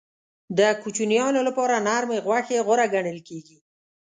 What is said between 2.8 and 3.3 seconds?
ګڼل